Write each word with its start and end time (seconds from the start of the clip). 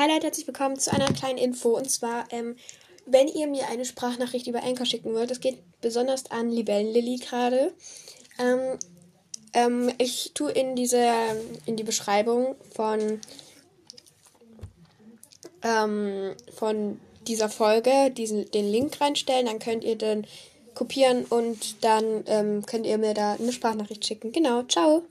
Hi 0.00 0.08
Leute, 0.08 0.28
herzlich 0.28 0.46
willkommen 0.46 0.78
zu 0.78 0.90
einer 0.94 1.12
kleinen 1.12 1.36
Info. 1.36 1.76
Und 1.76 1.90
zwar, 1.90 2.24
ähm, 2.30 2.56
wenn 3.04 3.28
ihr 3.28 3.46
mir 3.46 3.68
eine 3.68 3.84
Sprachnachricht 3.84 4.46
über 4.46 4.64
Anchor 4.64 4.86
schicken 4.86 5.12
wollt, 5.12 5.30
das 5.30 5.40
geht 5.40 5.58
besonders 5.82 6.30
an 6.30 6.48
Libellenlilly 6.48 7.16
gerade. 7.16 7.74
Ähm, 8.38 8.78
ähm, 9.52 9.92
ich 9.98 10.32
tue 10.32 10.52
in 10.52 10.74
diese, 10.74 11.06
in 11.66 11.76
die 11.76 11.82
Beschreibung 11.82 12.56
von, 12.74 13.20
ähm, 15.62 16.34
von 16.56 16.98
dieser 17.28 17.50
Folge 17.50 18.10
diesen, 18.10 18.50
den 18.52 18.72
Link 18.72 18.98
reinstellen. 19.02 19.44
Dann 19.44 19.58
könnt 19.58 19.84
ihr 19.84 19.96
den 19.96 20.26
kopieren 20.74 21.26
und 21.26 21.84
dann 21.84 22.24
ähm, 22.24 22.64
könnt 22.64 22.86
ihr 22.86 22.96
mir 22.96 23.12
da 23.12 23.34
eine 23.34 23.52
Sprachnachricht 23.52 24.06
schicken. 24.06 24.32
Genau, 24.32 24.62
ciao. 24.62 24.98